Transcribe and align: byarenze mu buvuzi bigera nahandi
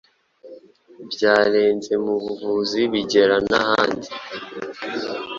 byarenze 1.11 1.93
mu 2.03 2.13
buvuzi 2.23 2.81
bigera 2.91 3.35
nahandi 3.49 4.07